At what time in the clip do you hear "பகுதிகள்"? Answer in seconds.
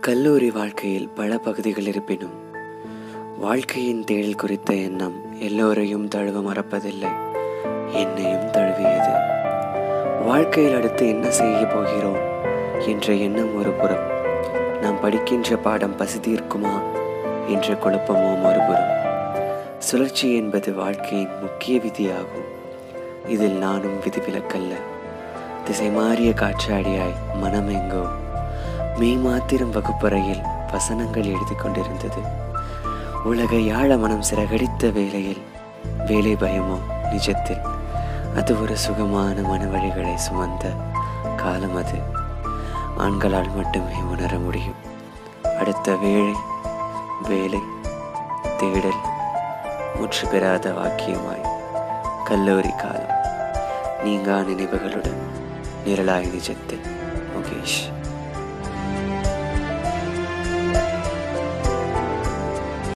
1.38-1.84